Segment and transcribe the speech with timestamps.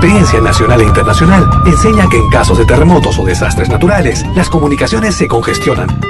[0.00, 5.14] experiencia nacional e internacional enseña que en casos de terremotos o desastres naturales, las comunicaciones
[5.14, 6.09] se congestionan.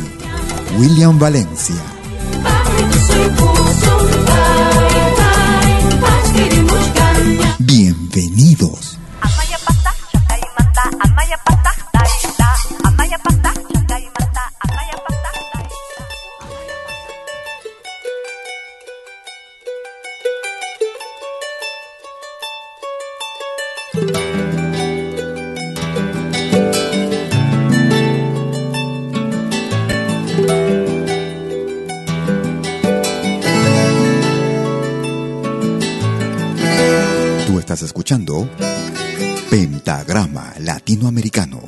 [0.77, 1.75] William Valencia.
[38.11, 38.49] Escuchando
[39.49, 41.61] Pentagrama Latinoamericano.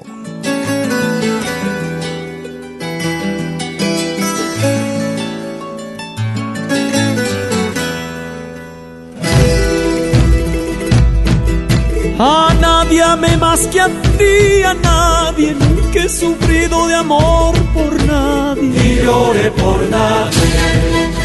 [12.20, 18.03] A nadie amé más que a ti, a nadie nunca he sufrido de amor por
[18.03, 18.64] nadie.
[18.67, 21.23] y lloré por nadie.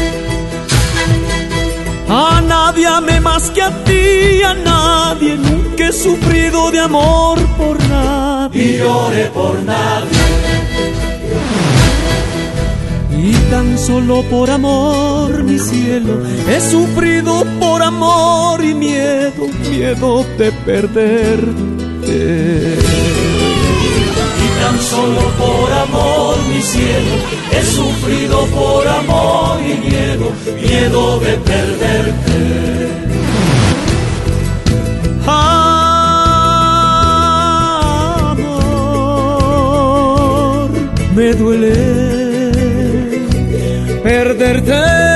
[2.11, 7.77] A nadie amé más que a ti, a nadie nunca he sufrido de amor por
[7.87, 8.63] nadie.
[8.63, 10.09] y lloré por nadie.
[13.15, 20.51] Y tan solo por amor, mi cielo, he sufrido por amor y miedo, miedo de
[20.65, 21.59] perderte.
[24.79, 27.15] Solo por amor, mi cielo,
[27.51, 32.39] he sufrido por amor y miedo, miedo de perderte.
[39.39, 40.69] Amor,
[41.15, 41.75] me duele
[44.03, 45.08] perderte.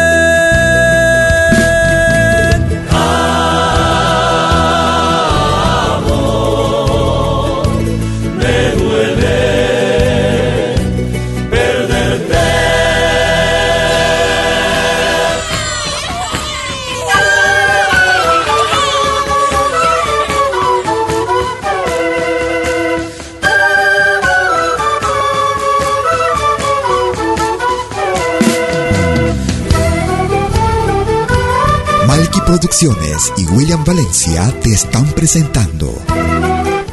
[32.54, 35.92] Producciones y William Valencia te están presentando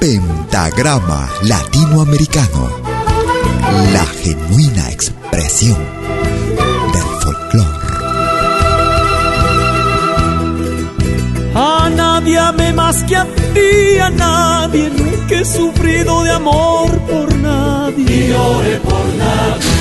[0.00, 2.70] Pentagrama Latinoamericano,
[3.92, 5.76] la genuina expresión
[6.94, 7.68] del folclore.
[11.54, 17.36] A nadie amé más que a ti, a nadie nunca he sufrido de amor por
[17.36, 18.06] nadie.
[18.08, 19.79] Y lloré por nadie.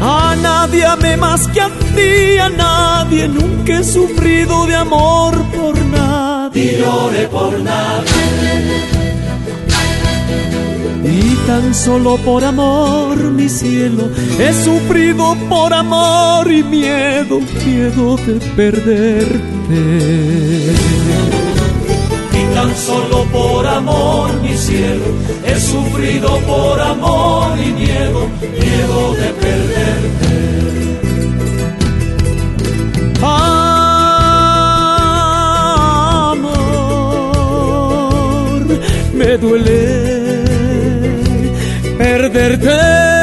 [0.00, 5.76] A nadie amé más que a ti, a nadie nunca he sufrido de amor por
[5.76, 6.72] nadie.
[6.72, 8.10] Y lloré por nadie.
[11.04, 14.08] Y tan solo por amor, mi cielo,
[14.38, 19.50] he sufrido por amor y miedo, miedo de perderte.
[22.60, 25.06] Tan solo por amor, mi cielo,
[25.46, 28.28] he sufrido por amor y miedo,
[28.60, 30.28] miedo de perderte.
[33.22, 33.60] Amor,
[39.14, 40.44] me duele
[41.96, 43.19] perderte.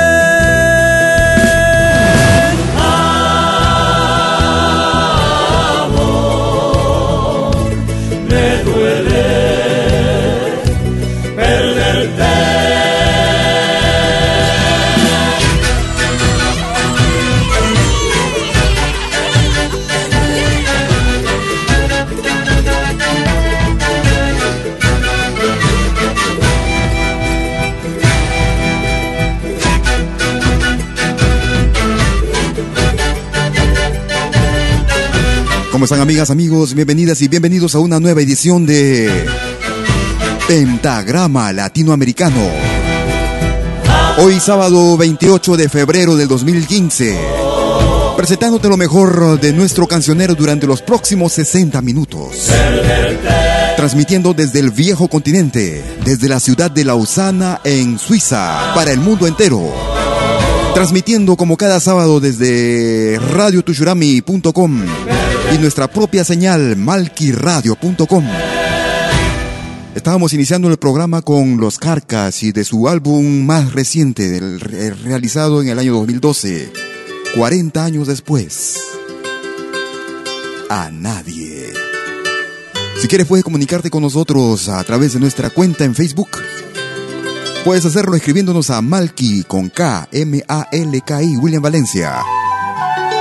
[35.77, 36.73] ¿Cómo están amigas, amigos?
[36.73, 39.11] Bienvenidas y bienvenidos a una nueva edición de
[40.47, 42.41] Pentagrama Latinoamericano.
[44.17, 47.19] Hoy sábado 28 de febrero del 2015.
[48.17, 52.49] Presentándote lo mejor de nuestro cancionero durante los próximos 60 minutos.
[53.75, 59.27] Transmitiendo desde el viejo continente, desde la ciudad de Lausana en Suiza, para el mundo
[59.27, 59.96] entero
[60.77, 64.85] transmitiendo como cada sábado desde radiotushurami.com
[65.51, 68.23] y nuestra propia señal malquiradio.com.
[69.95, 74.39] Estábamos iniciando el programa con Los Carcas y de su álbum más reciente,
[75.03, 76.71] realizado en el año 2012,
[77.35, 78.79] 40 años después.
[80.69, 81.73] A nadie.
[83.01, 86.29] Si quieres puedes comunicarte con nosotros a través de nuestra cuenta en Facebook.
[87.67, 92.23] Puedes hacerlo escribiéndonos a Malki con K, M-A-L-K-I, William Valencia.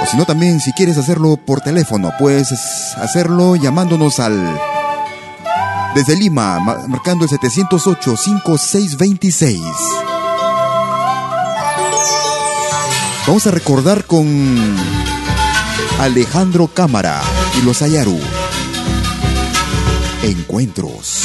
[0.01, 2.53] O si no, también si quieres hacerlo por teléfono, puedes
[2.95, 4.57] hacerlo llamándonos al...
[5.97, 9.61] Desde Lima, marcando el 708-5626.
[13.27, 14.77] Vamos a recordar con
[15.99, 17.21] Alejandro Cámara
[17.61, 18.21] y los Ayaru.
[20.23, 21.25] Encuentros.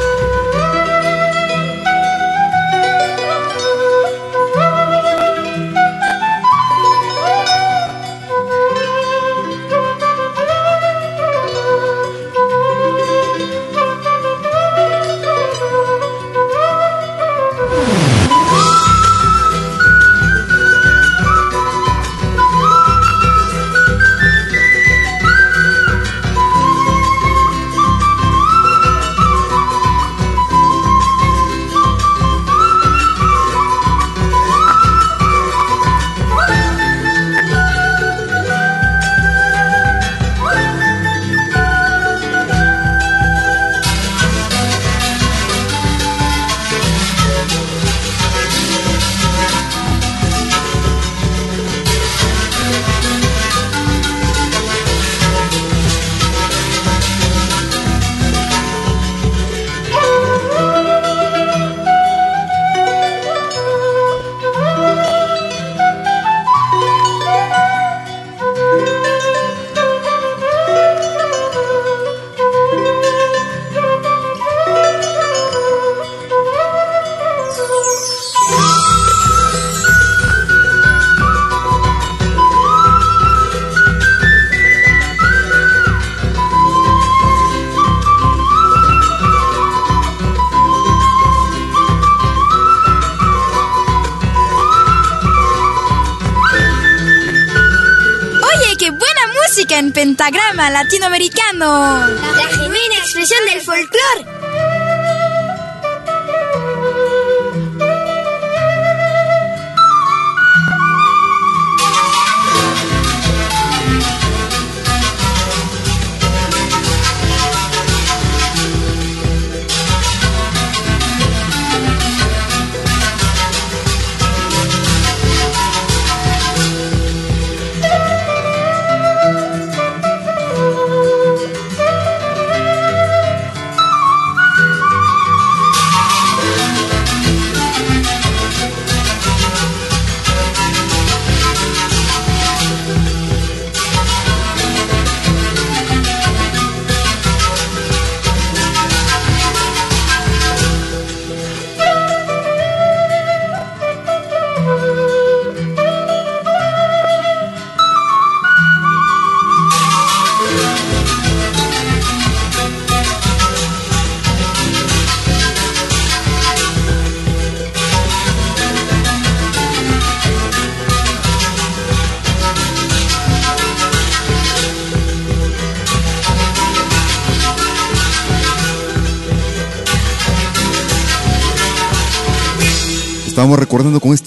[99.89, 102.07] Pentagrama latinoamericano.
[102.37, 104.40] La genuina expresión del folclore.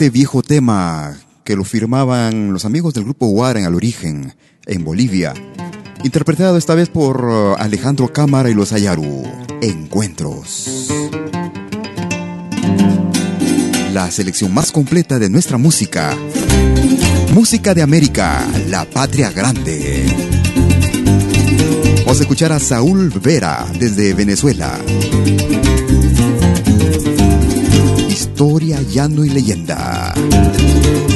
[0.04, 4.34] Este viejo tema que lo firmaban los amigos del grupo Warren al origen,
[4.66, 5.32] en Bolivia.
[6.02, 9.22] Interpretado esta vez por uh, Alejandro Cámara y los Ayaru.
[9.62, 10.88] Encuentros.
[13.94, 16.14] La selección más completa de nuestra música.
[17.32, 20.04] Música de América, la patria grande.
[22.00, 24.78] Vamos a escuchar a Saúl Vera desde Venezuela
[28.34, 30.12] Historia, llano y leyenda.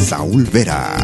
[0.07, 0.95] Saúl Vera.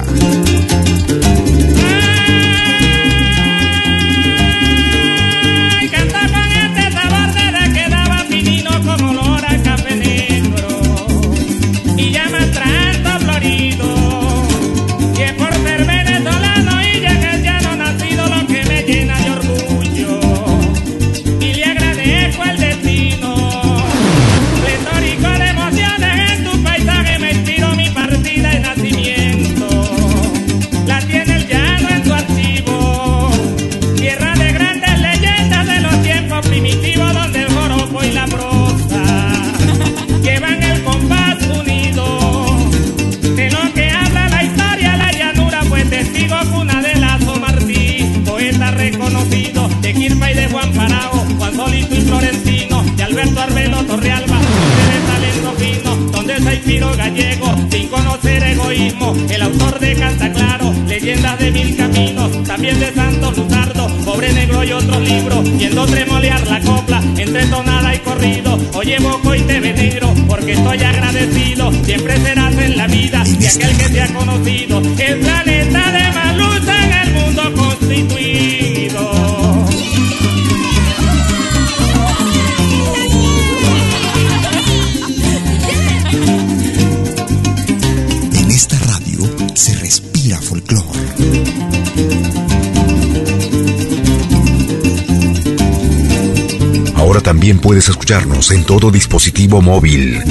[98.07, 100.23] En todo dispositivo móvil.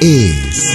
[0.00, 0.73] É.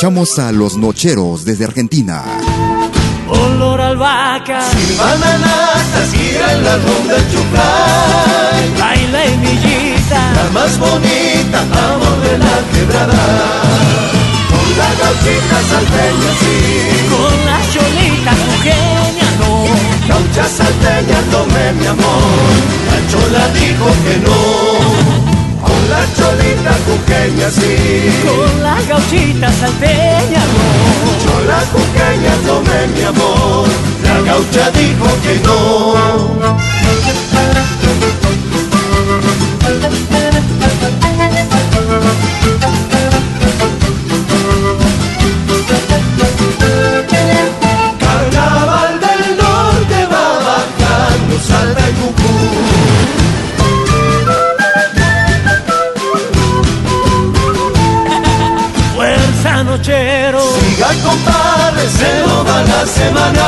[0.01, 2.25] Escuchamos a los Nocheros desde Argentina.
[3.29, 8.81] Olor al vaca, Silvan natas, gira en la ronda el chucay.
[8.81, 13.25] baila millita, La más bonita, amor de la quebrada.
[14.49, 16.57] Con la gauchita salteña, sí.
[17.13, 19.53] con la cholita su genia, no.
[20.09, 22.57] Gaucha salteña, tome mi amor.
[22.89, 25.30] La chola dijo que no.
[25.81, 28.13] Con la cholita cuqueña, sí.
[28.27, 30.65] Con la gauchita salteña, no.
[31.25, 33.67] Chola cuqueña, tome mi amor.
[34.05, 35.95] La gaucha dijo que no.
[47.99, 52.20] Carnaval del norte va bajando, salta y
[60.91, 63.47] Siga compadre, se lo va la semana.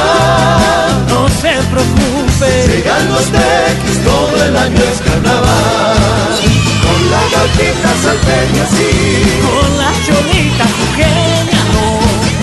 [1.09, 2.51] no se preocupe.
[2.69, 6.39] Llegan los tequis, todo el año es carnaval.
[6.85, 8.93] Con la gauchita salteña, sí.
[9.43, 11.87] Con la cholita genia, no.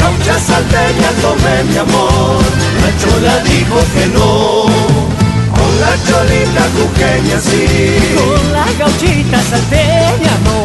[0.01, 2.43] Gaucha salteña, tome mi amor.
[2.81, 4.65] La chola dijo que no.
[5.55, 7.65] Con la cholita cuqueña, sí.
[8.17, 10.57] Con la gauchita salteña, no.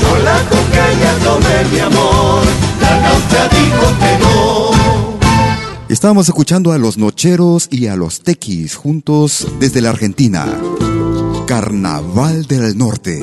[0.00, 2.65] Chola cuqueña, tome mi amor.
[3.16, 5.86] Gaucha dijo que no.
[5.88, 10.46] Estábamos escuchando a los Nocheros y a los Tequis juntos desde la Argentina.
[11.46, 13.22] Carnaval del Norte.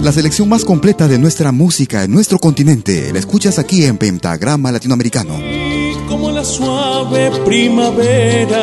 [0.00, 4.72] La selección más completa de nuestra música en nuestro continente la escuchas aquí en Pentagrama
[4.72, 5.38] Latinoamericano.
[6.08, 8.58] como la suave primavera,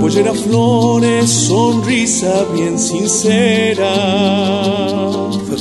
[0.00, 3.88] pollera flores, sonrisa bien sincera.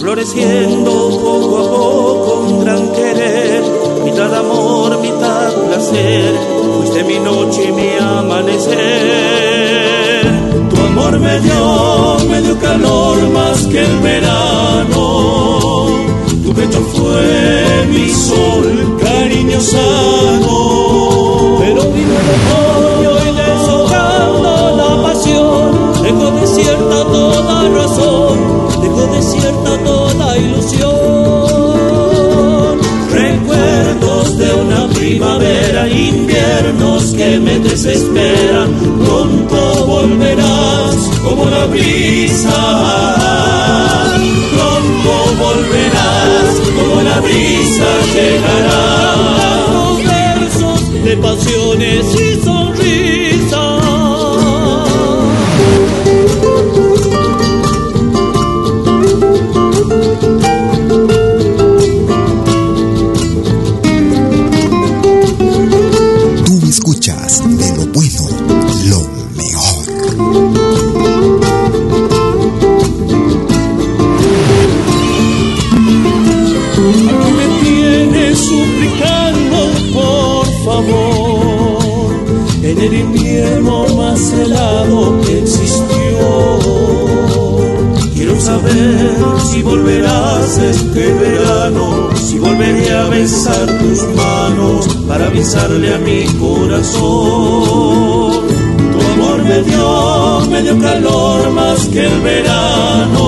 [0.07, 3.61] Floreciendo poco a poco un gran querer,
[4.05, 6.33] mitad amor, mitad placer.
[6.77, 8.71] Fuiste mi noche y mi amanecer.
[10.69, 15.87] Tu amor me dio, me dio calor más que el verano.
[16.41, 20.55] Tu pecho fue mi sol, cariño sano.
[21.59, 25.67] Pero vino el otoño y deshojando la pasión,
[26.01, 28.37] dejó desierta toda razón,
[28.81, 29.96] dejó desierta toda
[30.37, 30.97] ilusión.
[33.11, 38.73] Recuerdos de una primavera, inviernos que me desesperan.
[39.03, 42.53] Pronto volverás como la brisa.
[44.53, 49.15] Pronto volverás como la brisa llegará.
[49.73, 52.36] Los versos de pasiones y
[83.57, 86.59] invierno más helado que existió
[88.13, 89.15] Quiero saber
[89.45, 96.97] si volverás este verano, si volveré a besar tus manos para avisarle a mi corazón.
[98.91, 103.27] Tu amor me dio, me dio calor más que el verano.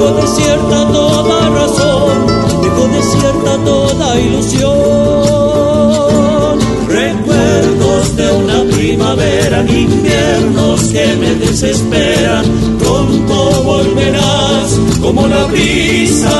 [0.00, 2.26] Dejó desierta toda razón
[2.62, 4.70] dejó desierta toda ilusión
[6.88, 12.44] Recuerdos de una primavera, inviernos que me desesperan.
[12.80, 16.30] Pronto volverás como la brisa.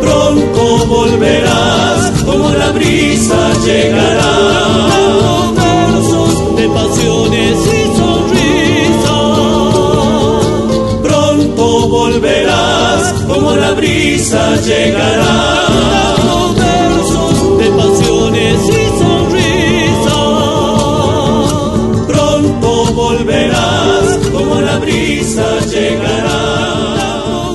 [0.00, 4.71] Pronto volverás como la brisa llegará.
[13.42, 15.66] Como la brisa llegará.
[16.56, 20.12] versos de pasiones y sonrisas
[22.06, 26.38] Pronto volverás como la brisa llegará.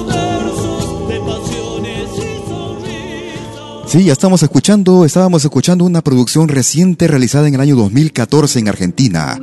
[0.07, 7.55] versos de pasiones y Sí, ya estamos escuchando, estábamos escuchando una producción reciente realizada en
[7.55, 9.39] el año 2014 en Argentina.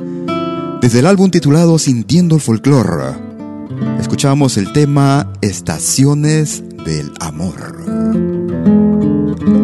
[0.79, 3.24] Desde el álbum titulado Sintiendo el Folklore,
[4.25, 7.85] el tema Estaciones del Amor.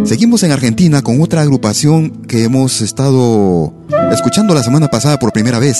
[0.05, 3.73] Seguimos en Argentina con otra agrupación que hemos estado
[4.11, 5.79] escuchando la semana pasada por primera vez.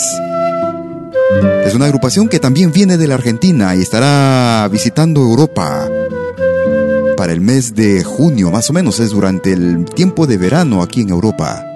[1.63, 5.87] Es una agrupación que también viene de la Argentina y estará visitando Europa
[7.15, 11.01] para el mes de junio, más o menos es durante el tiempo de verano aquí
[11.01, 11.70] en Europa.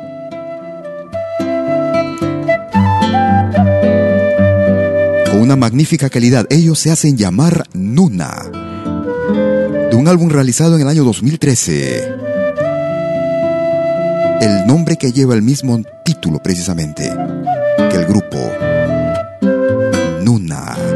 [5.46, 8.50] Una magnífica calidad, ellos se hacen llamar Nuna,
[9.92, 12.16] de un álbum realizado en el año 2013.
[14.42, 17.14] El nombre que lleva el mismo título precisamente
[17.78, 18.40] que el grupo.
[20.24, 20.95] Nuna.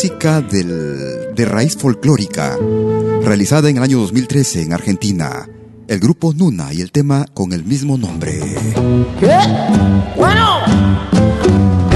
[0.00, 2.56] Música del, de raíz folclórica,
[3.20, 5.48] realizada en el año 2013 en Argentina.
[5.88, 8.40] El grupo Nuna y el tema con el mismo nombre.
[10.16, 10.60] Bueno.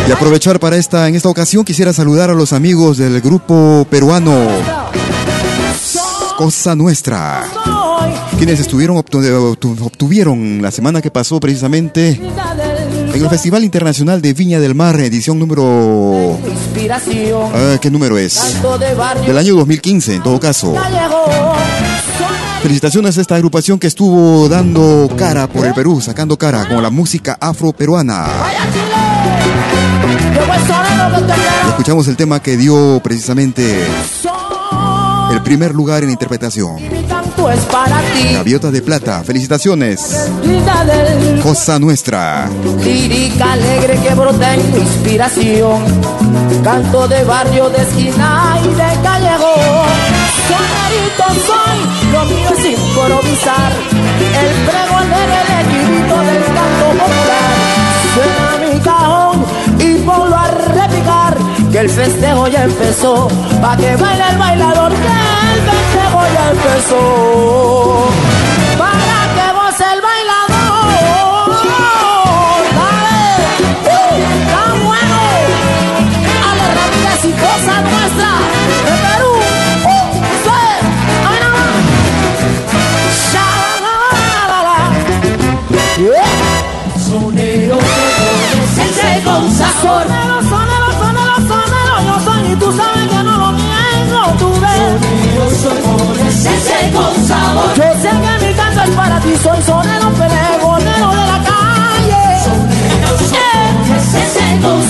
[0.09, 4.49] Y aprovechar para esta, en esta ocasión quisiera saludar a los amigos del grupo peruano
[6.37, 7.45] Cosa Nuestra,
[8.37, 12.21] quienes estuvieron obtuvieron la semana que pasó precisamente
[13.15, 16.37] en el Festival Internacional de Viña del Mar, edición número...
[17.55, 18.61] Ah, ¿Qué número es?
[19.27, 20.75] Del año 2015, en todo caso.
[22.63, 26.91] Felicitaciones a esta agrupación que estuvo dando cara por el Perú, sacando cara con la
[26.91, 28.27] música afro-peruana.
[31.71, 33.87] escuchamos el tema que dio precisamente
[35.33, 36.77] el primer lugar en interpretación.
[38.35, 40.31] Gaviota de plata, felicitaciones.
[41.43, 42.49] Cosa nuestra.
[42.85, 45.83] Lírica alegre que brota en tu inspiración.
[46.63, 49.89] Canto de barrio, de esquina y de callejón.
[50.49, 51.79] Sonerito soy,
[52.13, 53.73] lo mío es improvisar.
[54.43, 58.52] El pregón el equilibrio del canto popular.
[61.73, 63.29] Que el festejo ya empezó,
[63.63, 64.93] pa' que baile el bailador
[66.35, 67.03] ya empezó.
[68.79, 70.89] Para que vos el bailador.
[72.79, 73.21] Dale,
[73.87, 73.97] uh,
[74.37, 75.19] está bueno.
[76.47, 78.33] A la rapidez y cosa nuestra
[78.87, 79.33] de Perú.
[79.85, 79.97] Uh,
[80.45, 80.63] sí,
[81.31, 81.53] ay no.
[83.33, 84.81] Shalalala.
[85.99, 86.53] Yeah.
[87.09, 87.79] Sonero,
[88.77, 89.73] ese con sabor.
[89.83, 90.42] Sonero, sonero,
[96.43, 97.13] con.
[97.77, 102.25] Yo sé que mi canto es para ti, soy sonero de la calle.
[102.45, 103.63] Sonero, sonero.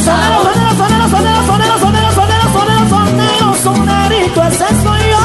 [0.03, 2.47] Sonero, sonero, sonero, sonero, sonero, sonero,
[3.23, 3.61] eh.
[3.63, 4.67] sonero, ese.
[4.83, 5.21] Sonero,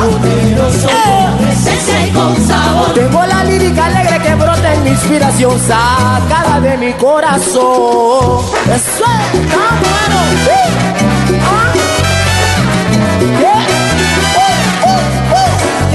[0.72, 2.94] sonero, con sabor.
[2.94, 8.42] Tengo la lírica alegre que brota en mi inspiración sacada de mi corazón.
[8.66, 10.20] Eso es bueno.
[10.48, 10.70] Eh.
[11.42, 11.74] Ah.
[13.42, 13.57] Eh.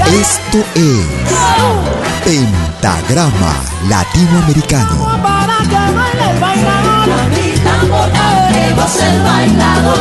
[0.05, 1.07] Esto es
[2.23, 3.55] Pentagrama
[3.87, 5.07] Latinoamericano.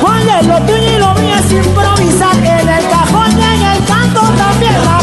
[0.02, 4.20] Oye, lo tuyo y lo mío es improvisar en el cajón y en el canto
[4.20, 4.98] también la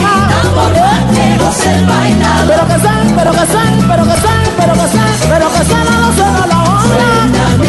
[2.47, 5.75] Pero que sé, pero que sé, pero que sé, pero que sé, pero que sé,
[5.75, 7.68] no lo suena la onda.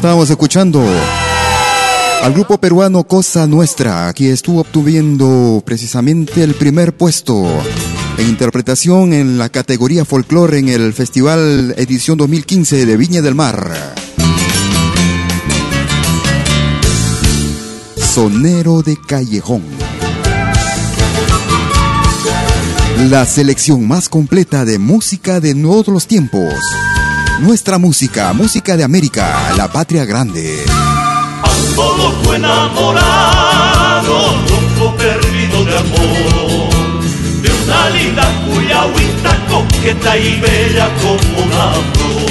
[0.00, 0.82] estábamos escuchando
[2.22, 4.08] al grupo peruano Cosa Nuestra.
[4.08, 7.46] Aquí estuvo obtuviendo precisamente el primer puesto
[8.16, 13.70] en interpretación en la categoría folclore en el Festival Edición 2015 de Viña del Mar.
[17.96, 19.64] Sonero de Callejón.
[23.10, 26.54] La selección más completa de música de todos los tiempos.
[27.40, 30.62] Nuestra música, música de América, la patria grande.
[31.42, 34.12] Ando loco enamorado,
[34.48, 36.70] loco perdido de amor,
[37.42, 42.29] de una linda cuyahuita coqueta y bella como una flor.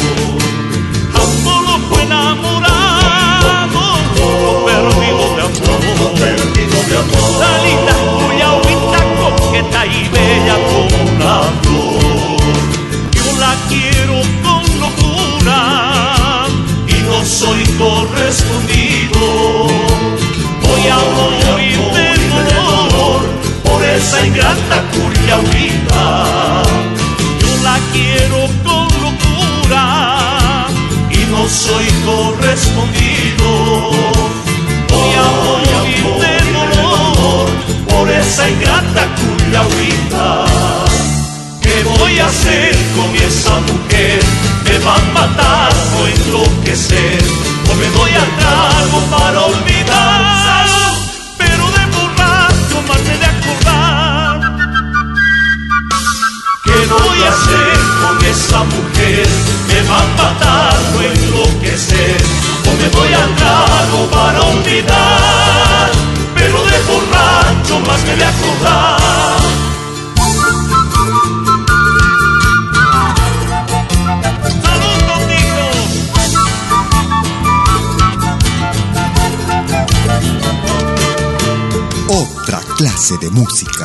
[83.40, 83.79] Música.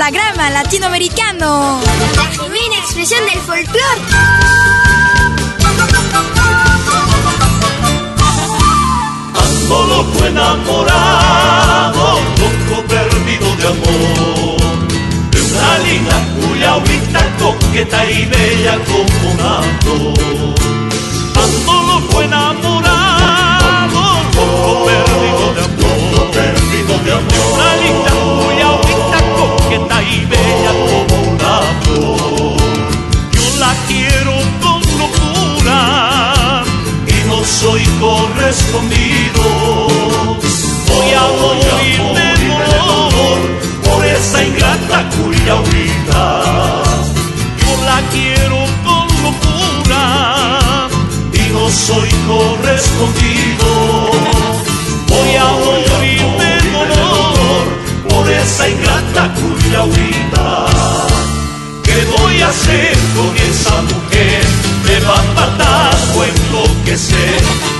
[0.00, 1.78] Pentagrama latinoamericano.
[2.16, 4.00] La genuina expresión del folclore.
[9.34, 14.60] Ando loco enamorado, loco perdido de amor.
[15.32, 20.54] De una linda cuya ahorita coqueta y bella como una flor.
[21.44, 24.00] Ando loco enamorado,
[24.32, 25.09] loco perdido
[38.52, 38.58] Voy
[41.14, 43.38] a morir de dolor
[43.84, 46.42] por esa ingrata curiaurita.
[47.60, 50.88] Yo la quiero con locura
[51.32, 53.68] y no soy correspondido.
[55.06, 57.64] Voy a morir de dolor
[58.08, 60.66] por esa ingrata curiaurita.
[61.84, 64.42] ¿Qué voy a hacer con esa mujer?
[64.86, 67.79] Me va a matar o enloquecer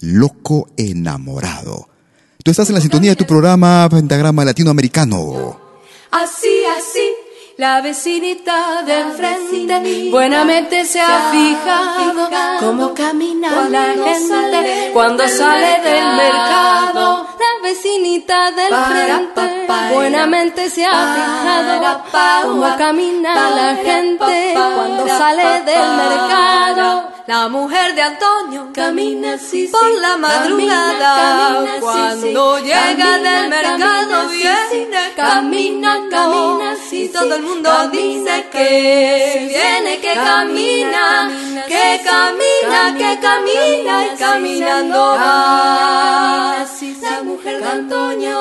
[0.00, 1.88] Loco Enamorado.
[2.42, 5.60] Tú estás en la sintonía de tu programa Pentagrama Latinoamericano.
[6.10, 7.10] Así, así
[7.60, 16.06] la vecinita del frente buenamente se ha fijado cómo camina la gente cuando sale del
[16.16, 17.26] mercado.
[17.38, 22.02] La vecinita del frente buenamente se ha fijado
[22.48, 27.19] cómo camina la gente cuando sale del mercado.
[27.26, 31.66] La mujer de Antonio camina así por la madrugada.
[31.80, 40.14] cuando llega del mercado viene camina camina así todo el mundo dice que viene que
[40.14, 41.30] camina
[41.68, 46.66] que camina que camina y caminando va.
[47.02, 48.38] La mujer de Antonio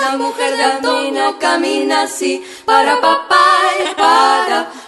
[0.00, 3.48] la mujer de Antonio camina así para papá
[3.96, 4.78] para para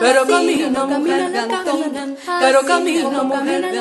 [0.00, 1.32] pero camina mujer
[2.40, 3.78] pero camina mujer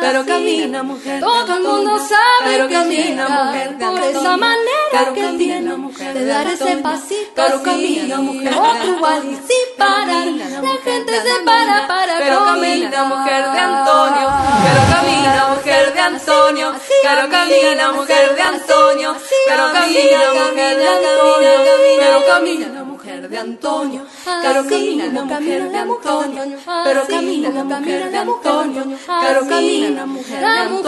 [0.00, 5.76] pero camina mujer todo el mundo sabe pero camina mujer por esa manera que tiene
[6.14, 8.54] de dar ese pasito pero camina mujer
[8.86, 14.28] igual y sin parar la gente se para para pero camina mujer de Antonio.
[14.64, 16.74] Pero camina mujer de Antonio.
[17.02, 19.16] Pero camina mujer de Antonio.
[19.48, 21.50] pero camina mujer de Antonio.
[21.98, 24.06] pero camina mujer de Antonio.
[24.24, 28.84] Pero camina la mujer de Antonio pero camina la mujer de Antonio.
[29.06, 30.82] Pero camina la mujer de Antonio.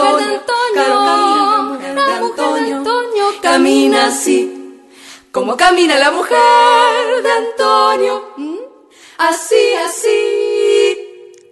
[0.75, 3.25] Pero camina la mujer de Antonio.
[3.41, 4.81] Camina así.
[5.31, 6.37] como camina la mujer
[7.23, 8.23] de Antonio.
[9.17, 10.07] Así así.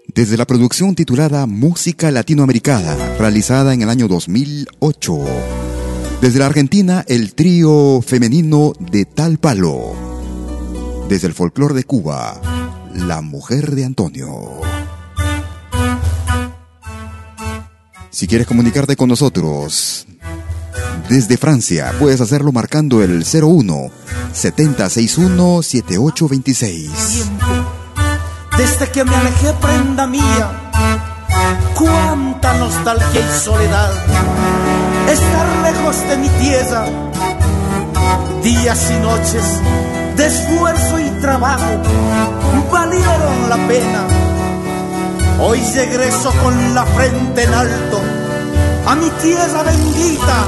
[0.08, 5.26] Desde la producción titulada Música Latinoamericana, realizada en el año 2008.
[6.22, 10.13] Desde la Argentina, el trío femenino de Tal Palo.
[11.10, 12.40] Desde el folclore de Cuba,
[12.94, 14.62] La Mujer de Antonio.
[18.10, 20.08] Si quieres comunicarte con nosotros
[21.10, 23.92] desde Francia, puedes hacerlo marcando el 01
[24.34, 27.32] 7061 7826
[28.58, 30.72] desde que me alejé, prenda mía,
[31.76, 33.92] cuánta nostalgia y soledad.
[35.10, 36.86] Estar lejos de mi tierra,
[38.44, 39.44] días y noches
[40.16, 41.82] de esfuerzo y trabajo
[42.72, 44.08] valieron la pena.
[45.40, 48.02] Hoy regreso con la frente en alto
[48.86, 50.46] a mi tierra bendita,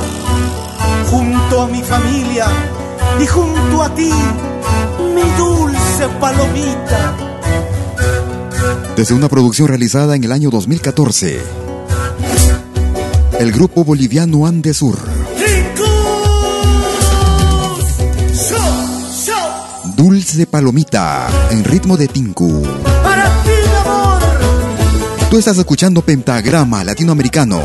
[1.09, 2.47] junto a mi familia
[3.19, 4.11] y junto a ti,
[5.13, 7.15] mi dulce palomita
[8.95, 11.41] desde una producción realizada en el año 2014.
[13.39, 15.14] El grupo boliviano Andesur.
[19.95, 22.61] Dulce Palomita, en ritmo de Tinku.
[23.01, 23.49] Para ti,
[23.85, 24.19] amor.
[25.29, 27.61] Tú estás escuchando Pentagrama Latinoamericano.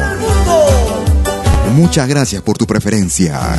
[1.74, 3.58] Muchas gracias por tu preferencia.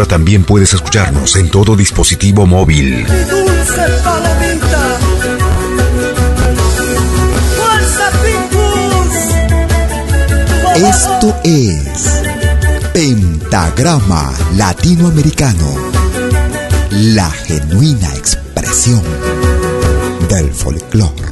[0.00, 3.06] Ahora también puedes escucharnos en todo dispositivo móvil.
[10.76, 12.22] Esto es
[12.94, 15.68] Pentagrama Latinoamericano,
[16.92, 19.02] la genuina expresión
[20.30, 21.29] del folclore.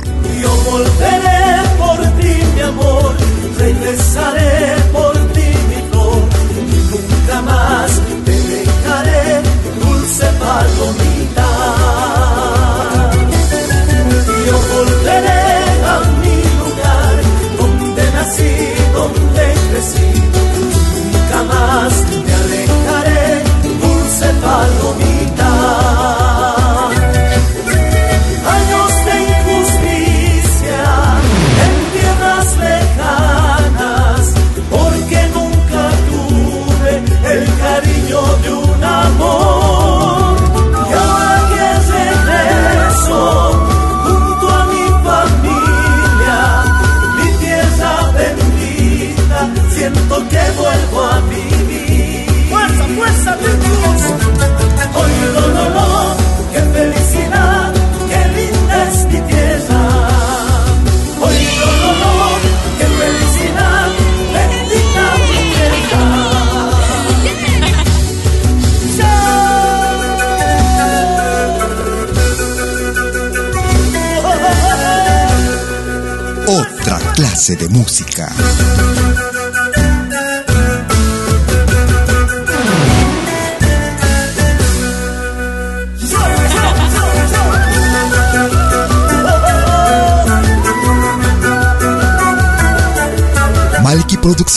[18.99, 20.11] Donde crecí,
[20.57, 21.93] nunca más
[22.27, 23.43] me alejaré,
[23.81, 25.18] dulce palomita.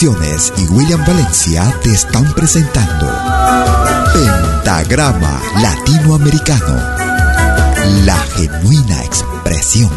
[0.02, 3.06] Producciones y William Valencia te están presentando
[4.12, 6.76] Pentagrama Latinoamericano,
[8.04, 9.90] la genuina expresión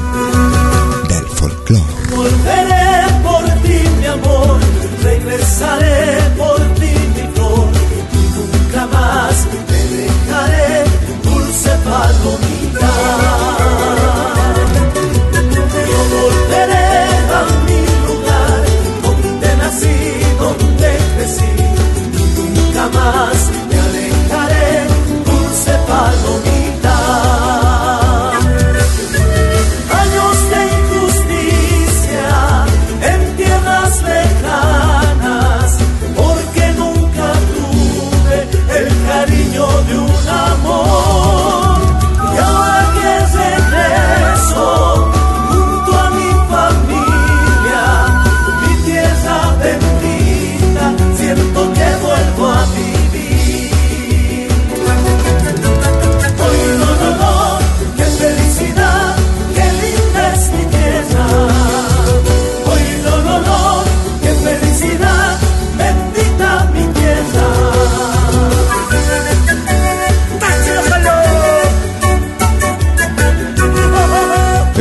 [1.10, 1.84] del folclore.
[2.16, 4.60] Volveré por ti, mi amor,
[5.02, 7.68] regresaré por ti, mi flor,
[8.14, 10.84] y nunca más te dejaré,
[11.24, 12.55] dulce palomita.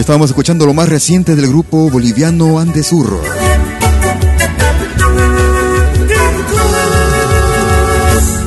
[0.05, 3.23] Estábamos escuchando lo más reciente del grupo boliviano Andesur.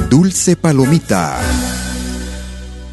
[0.08, 1.40] Dulce Palomita.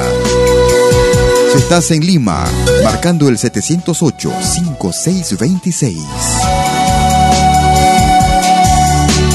[1.53, 2.47] Si estás en Lima,
[2.85, 5.97] marcando el 708-5626.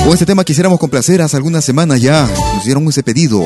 [0.03, 2.27] Con este tema quisiéramos complacer hace algunas semanas ya.
[2.53, 3.43] Nos hicieron ese pedido.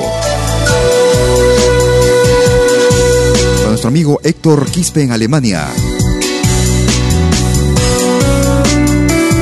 [3.57, 5.67] Para nuestro amigo Héctor Quispe en Alemania.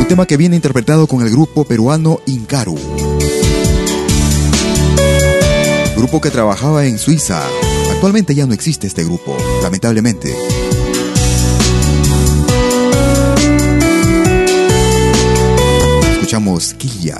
[0.09, 2.75] Tema que viene interpretado con el grupo peruano Incaru.
[5.95, 7.43] Grupo que trabajaba en Suiza.
[7.91, 10.35] Actualmente ya no existe este grupo, lamentablemente.
[16.13, 17.17] Escuchamos Quilla,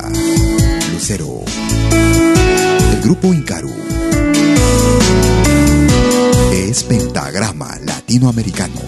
[0.92, 1.42] Lucero,
[2.92, 3.72] el grupo Incaru.
[6.52, 8.82] Es pentagrama latinoamericano.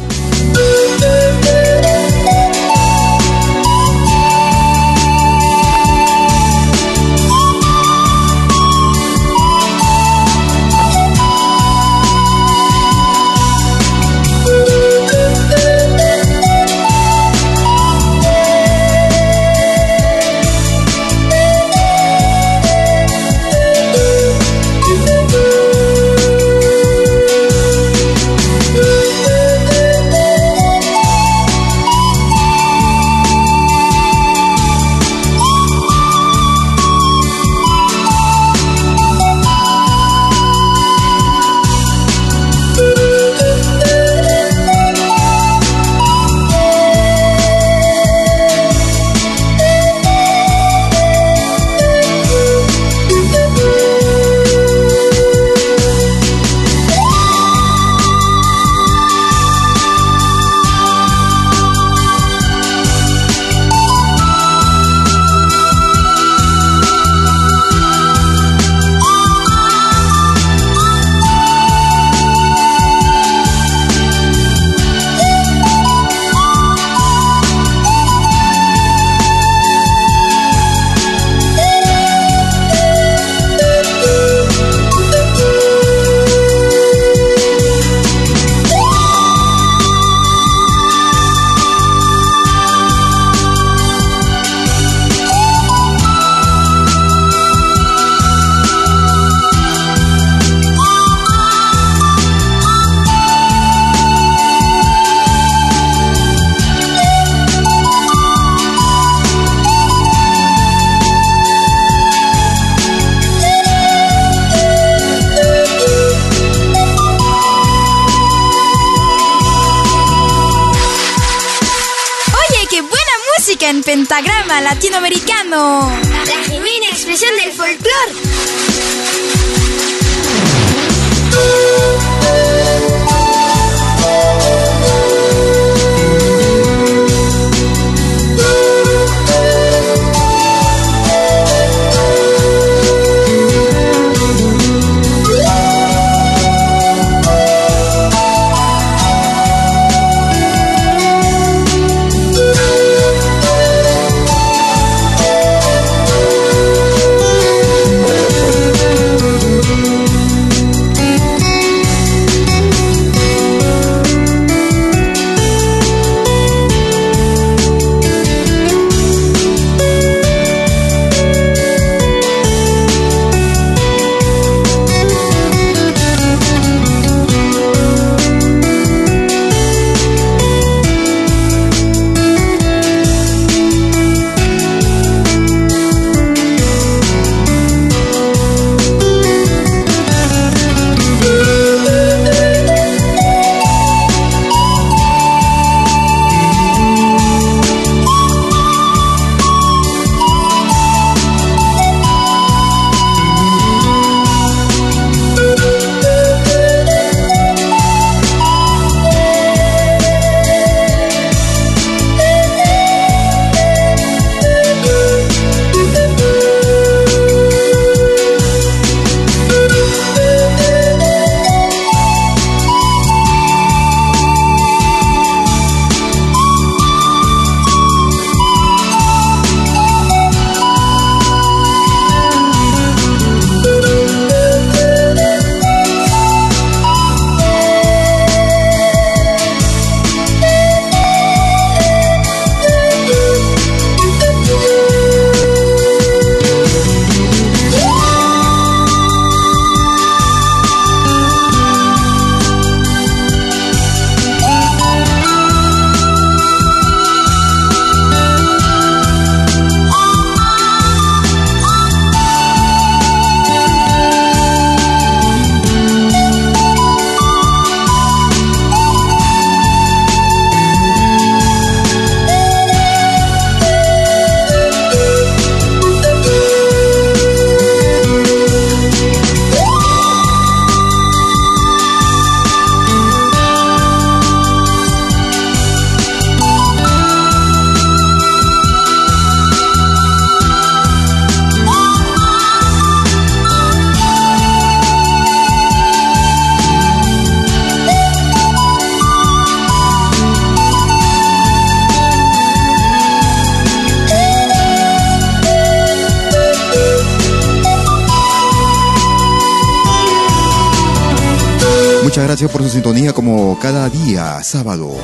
[312.41, 314.95] Gracias por su sintonía como cada día, sábado.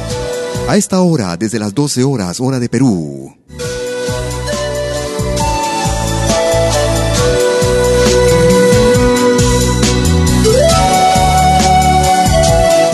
[0.67, 3.31] A esta hora, desde las 12 horas, hora de Perú.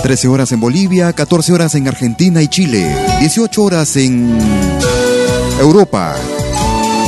[0.01, 4.37] Trece horas en Bolivia, 14 horas en Argentina y Chile, 18 horas en
[5.61, 6.17] Europa,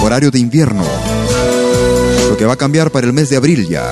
[0.02, 0.86] horario de invierno,
[2.30, 3.92] lo que va a cambiar para el mes de abril ya.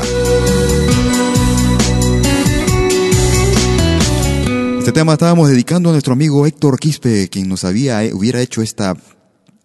[4.84, 8.62] Este tema estábamos dedicando a nuestro amigo Héctor Quispe, quien nos había, eh, hubiera hecho
[8.62, 8.98] esta,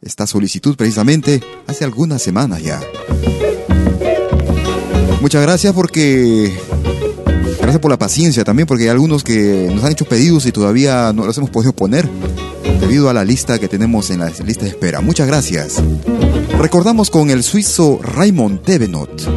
[0.00, 2.80] esta solicitud precisamente hace algunas semanas ya.
[5.20, 6.56] Muchas gracias porque...
[7.60, 11.12] Gracias por la paciencia también, porque hay algunos que nos han hecho pedidos y todavía
[11.12, 12.08] no los hemos podido poner
[12.80, 15.00] debido a la lista que tenemos en la lista de espera.
[15.00, 15.82] Muchas gracias.
[16.60, 19.28] Recordamos con el suizo Raymond Tevenot.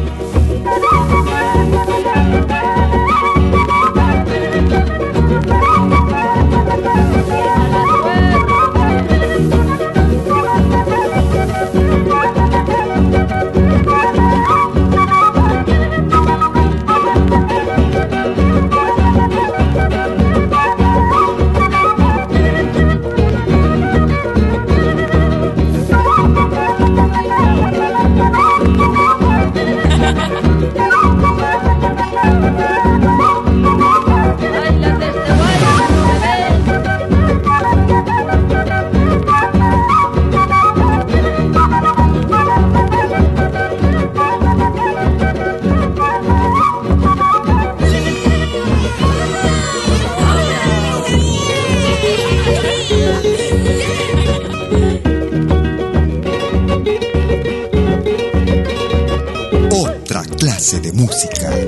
[61.12, 61.61] Música.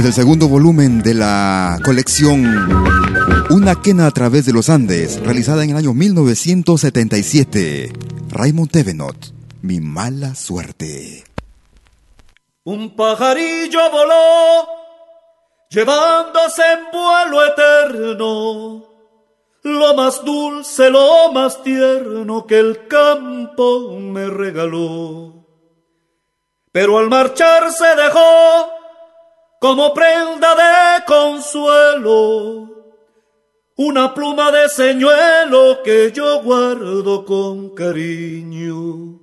[0.00, 2.42] Desde el segundo volumen de la colección
[3.50, 7.92] Una quena a través de los Andes, realizada en el año 1977.
[8.30, 11.24] Raymond Tevenot, Mi mala suerte.
[12.64, 14.68] Un pajarillo voló,
[15.68, 18.86] llevándose en vuelo eterno
[19.64, 25.44] lo más dulce, lo más tierno que el campo me regaló.
[26.72, 28.79] Pero al marcharse dejó
[29.60, 32.96] como prenda de consuelo,
[33.76, 39.20] una pluma de señuelo que yo guardo con cariño.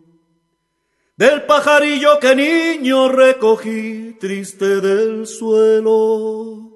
[1.17, 6.67] Del pajarillo que niño recogí triste del suelo.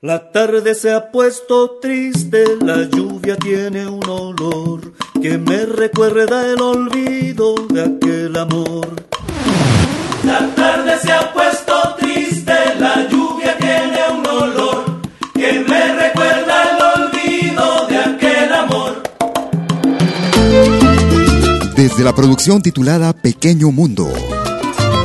[0.00, 6.60] La tarde se ha puesto triste, la lluvia tiene un olor que me recuerda el
[6.60, 8.88] olvido de aquel amor.
[10.24, 12.11] La tarde se ha puesto triste,
[21.82, 24.08] Desde la producción titulada Pequeño Mundo,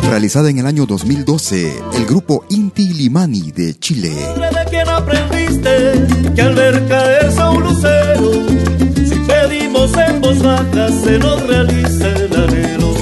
[0.03, 4.11] realizada en el año 2012, el grupo Inti Limani de Chile.
[4.11, 6.05] ¿De quién aprendiste
[6.36, 8.32] que al ver caerse un lucero,
[8.95, 12.93] si pedimos en voz baja se nos realiza el anhelo?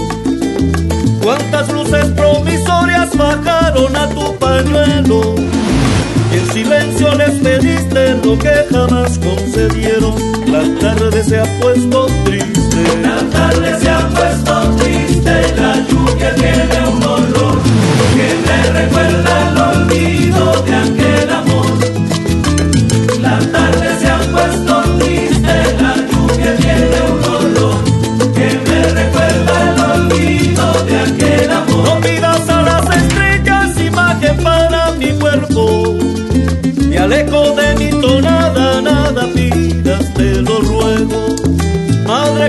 [1.22, 5.36] ¿Cuántas luces promisorias bajaron a tu pañuelo?
[6.32, 10.16] Y en silencio les pediste lo que jamás concedieron.
[10.50, 12.65] La tarde se ha puesto triste.
[12.76, 15.56] La tarde se ha puesto triste.
[15.56, 17.62] La lluvia tiene un olor
[18.16, 20.85] que me recuerda el olvido de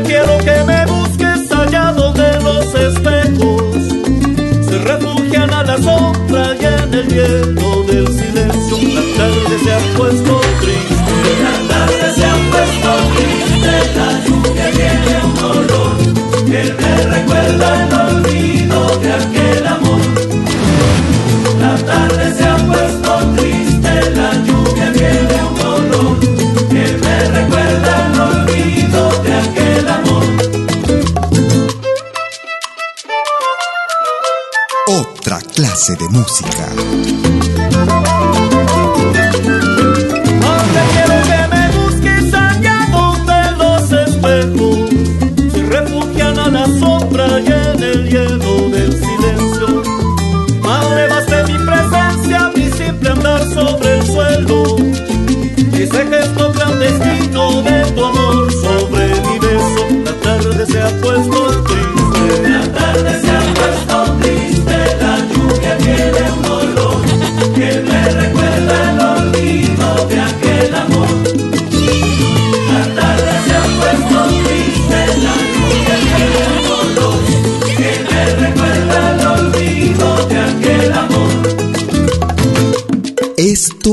[0.04, 3.62] Quiero que me busques allá donde los espejos
[4.68, 8.76] se refugian a la sombra y en el hielo del silencio.
[8.94, 11.30] La tarde se ha puesto triste.
[11.42, 13.74] La tarde se ha puesto triste.
[13.96, 15.96] La lluvia tiene un olor
[16.44, 18.85] que me recuerda el olvido
[35.94, 36.85] de música.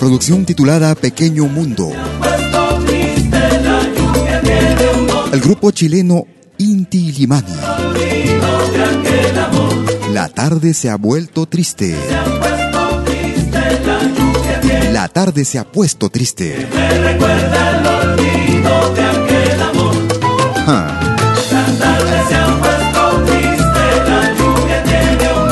[0.00, 1.92] Producción titulada Pequeño Mundo.
[5.30, 6.24] El grupo chileno
[6.56, 7.52] Inti Limani.
[10.14, 11.94] La tarde se ha vuelto triste.
[14.90, 16.66] La tarde se ha puesto triste.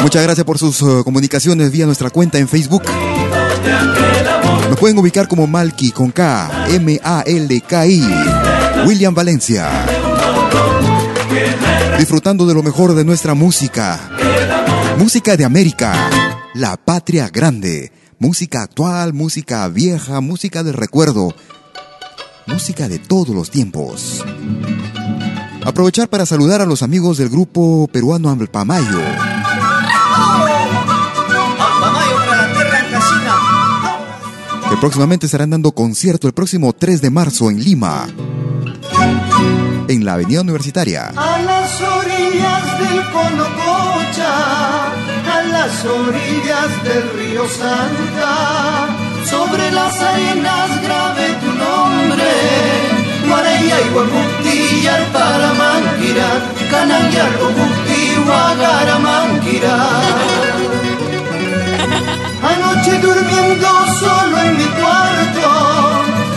[0.00, 2.84] Muchas gracias por sus uh, comunicaciones vía nuestra cuenta en Facebook.
[4.70, 8.02] Me pueden ubicar como Malky con K, M-A-L-K-I,
[8.86, 9.86] William Valencia.
[11.98, 13.98] Disfrutando de lo mejor de nuestra música.
[14.98, 16.10] Música de América,
[16.54, 17.92] la patria grande.
[18.18, 21.34] Música actual, música vieja, música del recuerdo.
[22.46, 24.24] Música de todos los tiempos.
[25.64, 29.00] Aprovechar para saludar a los amigos del grupo peruano Alpamayo.
[34.70, 38.06] Que próximamente estarán dando concierto el próximo 3 de marzo en Lima.
[39.88, 41.12] En la Avenida Universitaria.
[41.16, 48.88] A las orillas del Conococha, a las orillas del río Santa,
[49.24, 52.24] sobre las arenas grave tu nombre.
[53.26, 56.28] Guaraya y Guacuti, Paramanquira,
[56.70, 59.76] Cananguiar, Guacuti, Guagaramanquira.
[62.42, 63.68] Anoche durmiendo
[63.98, 65.50] solo en mi cuarto,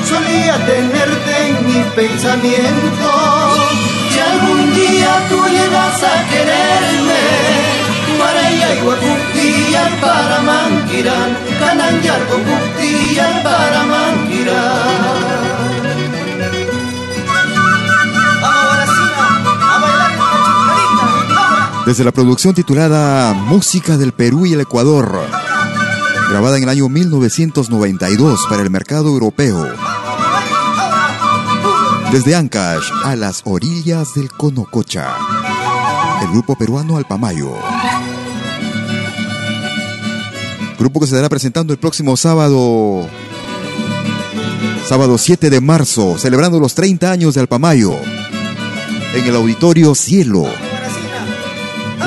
[0.10, 3.10] solía tenerte en mi pensamiento.
[4.10, 7.22] Si algún día tú llegas a quererme,
[8.18, 15.22] Maraya y Guacuti, Paramanquirán, Cananguiar, Guacuti, Paramanquirán.
[21.86, 25.20] Desde la producción titulada Música del Perú y el Ecuador,
[26.32, 29.68] grabada en el año 1992 para el mercado europeo.
[32.12, 35.16] Desde Ancash a las orillas del Conococha,
[36.24, 37.54] el grupo peruano Alpamayo.
[40.80, 43.08] Grupo que se estará presentando el próximo sábado,
[44.88, 47.94] sábado 7 de marzo, celebrando los 30 años de Alpamayo,
[49.14, 50.48] en el Auditorio Cielo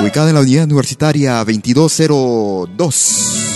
[0.01, 3.54] ubicada en la unidad universitaria 2202,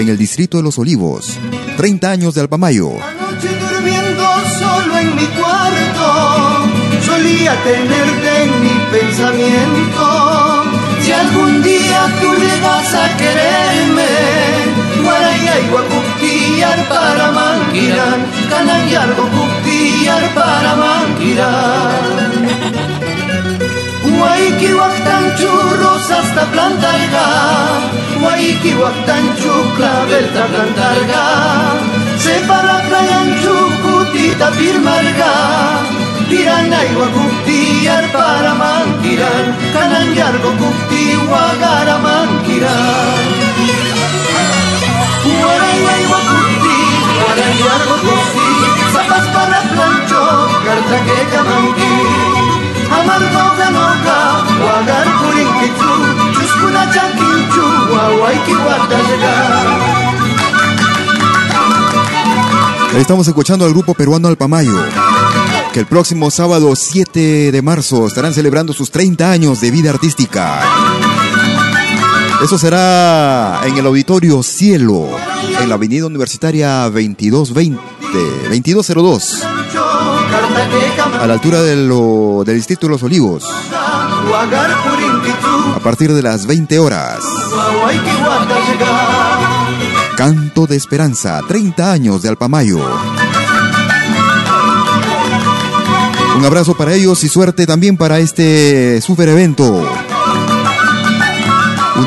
[0.00, 1.38] en el distrito de Los Olivos.
[1.76, 2.90] 30 años de Alpamayo.
[2.90, 4.24] Anoche durmiendo
[4.58, 6.66] solo en mi cuarto,
[7.04, 10.64] solía tenerte en mi pensamiento.
[11.02, 14.08] Si algún día tú llegas a quererme,
[15.02, 15.68] Guaraya y
[16.88, 22.30] para Manquirán, Canayar, Guacuctillar para Manquirán.
[24.20, 28.09] Waiki waktanchu rosasta plantarga
[28.60, 31.22] Waiki waktanchu clavelta plantarga.
[32.24, 35.32] Separa playanchu kutita firmarga
[36.28, 43.24] Piranay wakuktiar para mankiran Kananyar gokukti wagara mankiran
[45.24, 46.78] Waray wakukti,
[47.24, 48.48] warayar gokukti
[48.92, 50.24] Zapas para plancho,
[50.64, 52.50] carta que camanqui
[52.98, 54.18] amargo ganoga
[54.64, 56.09] wagar kurinkichu
[62.96, 64.76] Estamos escuchando al grupo peruano Alpamayo,
[65.72, 70.60] que el próximo sábado 7 de marzo estarán celebrando sus 30 años de vida artística.
[72.42, 75.08] Eso será en el Auditorio Cielo,
[75.60, 77.78] en la Avenida Universitaria 2220,
[78.50, 79.59] 2202
[81.20, 83.44] a la altura de lo, del Distrito los Olivos.
[85.74, 87.18] A partir de las 20 horas.
[90.16, 92.80] Canto de Esperanza, 30 años de Alpamayo.
[96.36, 99.86] Un abrazo para ellos y suerte también para este super evento.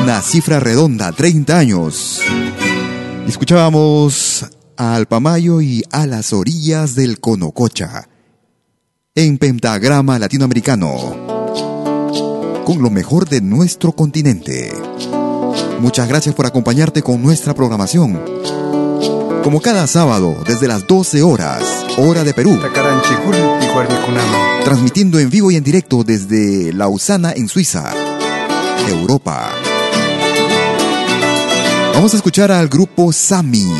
[0.02, 2.20] Una cifra redonda, 30 años.
[3.28, 8.08] Escuchábamos a Alpamayo y a las orillas del Conococha
[9.16, 10.90] en Pentagrama Latinoamericano,
[12.64, 14.72] con lo mejor de nuestro continente.
[15.78, 18.20] Muchas gracias por acompañarte con nuestra programación.
[19.44, 21.62] Como cada sábado, desde las 12 horas,
[21.96, 22.58] hora de Perú.
[24.64, 27.92] Transmitiendo en vivo y en directo desde Lausana, en Suiza,
[28.88, 29.48] Europa.
[31.94, 33.70] Vamos a escuchar al grupo Sami.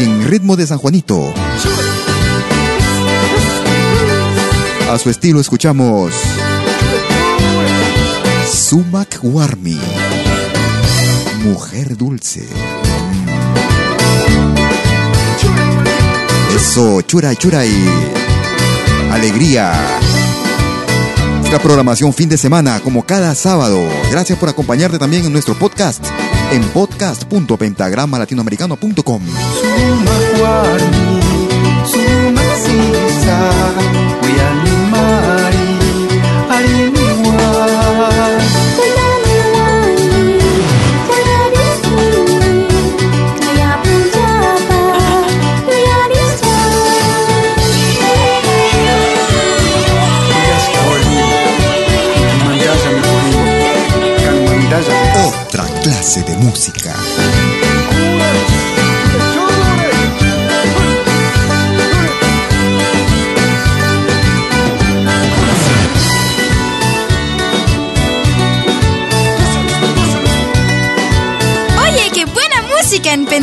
[0.00, 1.32] Y en ritmo de San Juanito.
[4.92, 6.12] A su estilo escuchamos
[8.46, 9.80] Sumac Warmi.
[11.42, 12.46] Mujer dulce.
[16.54, 17.74] Eso, chura, chura y
[19.10, 19.72] alegría.
[21.38, 23.80] Nuestra programación fin de semana, como cada sábado.
[24.10, 26.04] Gracias por acompañarte también en nuestro podcast
[26.50, 29.22] en podcast.pentagramalatinoamericano.com.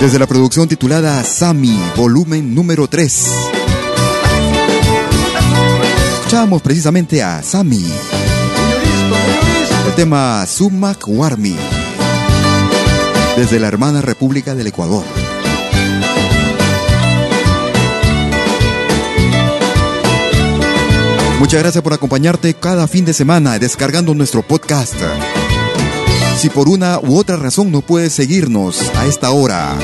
[0.00, 3.26] Desde la producción titulada Sami, volumen número 3.
[6.20, 7.84] Escuchamos precisamente a Sami.
[9.88, 11.56] El tema Sumac Warmi.
[13.36, 15.04] Desde la hermana República del Ecuador.
[21.40, 24.94] Muchas gracias por acompañarte cada fin de semana descargando nuestro podcast.
[26.38, 29.76] Si por una u otra razón no puedes seguirnos a esta hora,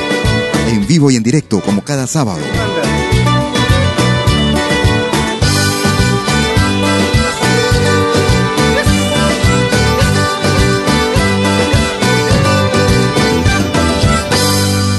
[0.68, 2.38] en vivo y en directo, como cada sábado.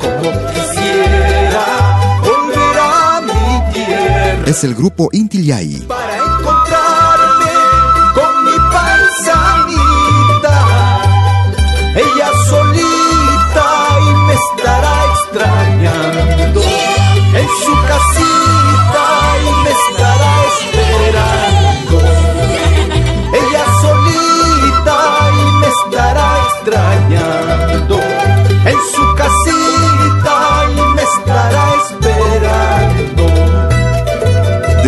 [0.00, 1.66] como quisiera
[2.22, 4.44] volver a mi tierra.
[4.46, 5.08] Es el grupo.
[5.88, 6.11] Para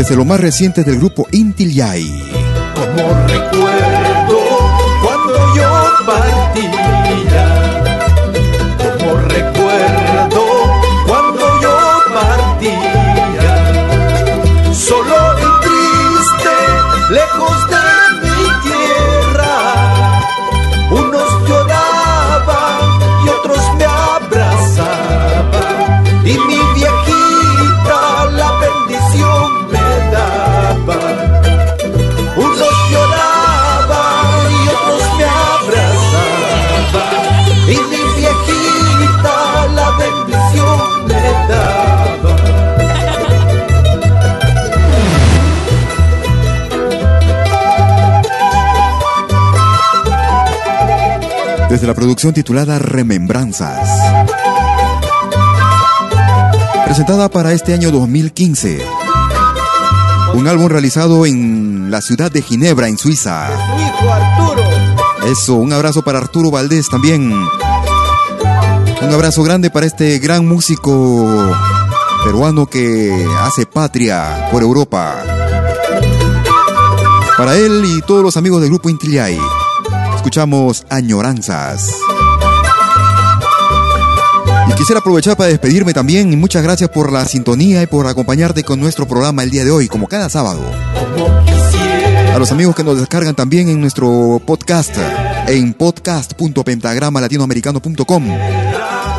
[0.05, 1.27] Desde lo más reciente del grupo.
[2.75, 4.04] Como recuerdo
[51.85, 53.87] Desde la producción titulada Remembranzas.
[56.87, 58.83] Presentada para este año 2015.
[60.33, 63.51] Un álbum realizado en la ciudad de Ginebra, en Suiza.
[65.27, 67.31] Eso, un abrazo para Arturo Valdés también.
[67.31, 71.55] Un abrazo grande para este gran músico
[72.25, 75.17] peruano que hace patria por Europa.
[77.37, 79.39] Para él y todos los amigos del grupo Intillay,
[80.25, 81.91] escuchamos Añoranzas.
[84.71, 88.81] Y quisiera aprovechar para despedirme también muchas gracias por la sintonía y por acompañarte con
[88.81, 90.63] nuestro programa el día de hoy, como cada sábado.
[92.35, 94.97] A los amigos que nos descargan también en nuestro podcast,
[95.47, 98.25] en podcast.pentagramalatinoamericano.com.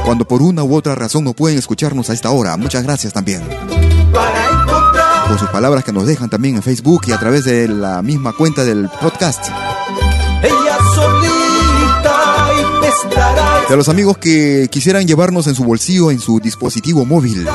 [0.06, 3.44] Cuando por una u otra razón no pueden escucharnos a esta hora, muchas gracias también.
[5.28, 8.34] Por sus palabras que nos dejan también en Facebook y a través de la misma
[8.34, 9.52] cuenta del podcast.
[13.68, 17.48] Y De los amigos que quisieran llevarnos en su bolsillo, en su dispositivo móvil.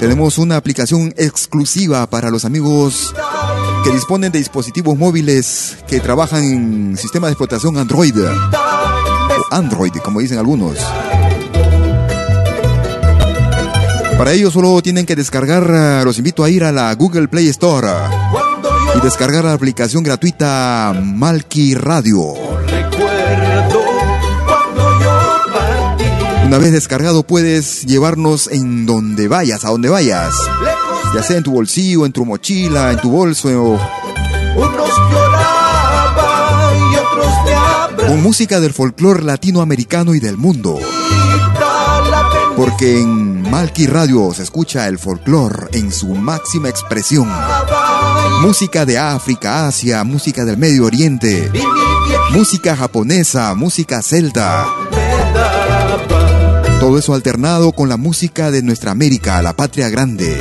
[0.00, 3.14] Tenemos una aplicación exclusiva para los amigos
[3.84, 8.16] que disponen de dispositivos móviles que trabajan en sistema de explotación Android.
[8.18, 10.78] O Android, como dicen algunos.
[14.16, 17.48] Para ello solo tienen que descargar, eh, los invito a ir a la Google Play
[17.48, 17.88] Store
[18.96, 22.34] y descargar la aplicación gratuita Malki Radio.
[22.66, 23.80] Recuerdo
[24.46, 26.04] cuando yo partí.
[26.46, 30.34] Una vez descargado puedes llevarnos en donde vayas, a donde vayas.
[31.14, 33.78] Ya sea en tu bolsillo, en tu mochila, en tu bolso
[38.10, 40.80] con música del folclore latinoamericano y del mundo.
[42.56, 47.28] Porque en Malki Radio se escucha el folclore en su máxima expresión.
[48.40, 51.50] Música de África, Asia, música del Medio Oriente,
[52.30, 54.66] música japonesa, música celta.
[56.80, 60.40] Todo eso alternado con la música de nuestra América, la patria grande,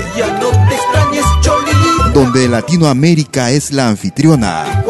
[2.14, 4.84] donde Latinoamérica es la anfitriona.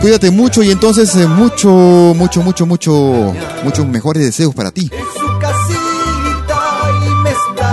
[0.00, 1.68] Cuídate mucho y entonces eh, mucho,
[2.16, 3.34] mucho, mucho, mucho,
[3.64, 4.90] muchos mejores deseos para ti.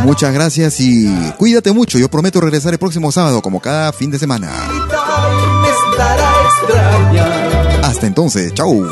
[0.05, 1.97] Muchas gracias y cuídate mucho.
[1.97, 4.51] Yo prometo regresar el próximo sábado como cada fin de semana.
[7.81, 8.85] Hasta entonces, chau.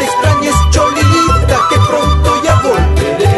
[0.00, 3.34] Te extrañes, Cholita, que pronto ya volveré.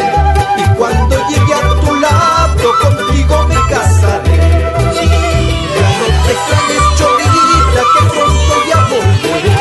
[0.57, 4.37] Y cuando llegue a tu lado, contigo me casaré.
[5.75, 9.55] Ya no te extrañes, Cholita, que pronto ya volveré.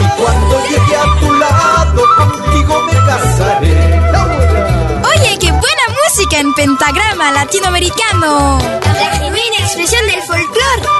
[0.00, 3.76] Y cuando llegue a tu lado, contigo me casaré.
[5.12, 8.58] Oye, qué buena música en pentagrama latinoamericano.
[8.94, 10.99] La genuina expresión del folclore.